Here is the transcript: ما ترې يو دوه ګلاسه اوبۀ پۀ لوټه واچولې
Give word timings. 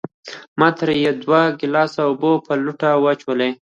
ما 0.59 0.67
ترې 0.77 0.93
يو 1.05 1.13
دوه 1.21 1.41
ګلاسه 1.59 1.99
اوبۀ 2.09 2.31
پۀ 2.45 2.53
لوټه 2.63 2.89
واچولې 3.03 3.49